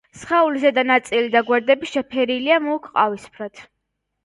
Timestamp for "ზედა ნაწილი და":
0.63-1.43